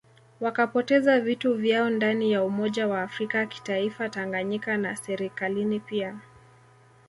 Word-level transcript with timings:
Wakapoteza 0.39 1.19
vitu 1.21 1.55
vyao 1.55 1.89
ndani 1.89 2.31
ya 2.31 2.43
umoja 2.43 2.87
wa 2.87 3.01
afrika 3.03 3.45
kitaifa 3.45 4.09
Tanganyika 4.09 4.77
na 4.77 4.95
Serikalini 4.95 5.79
pia 5.79 6.19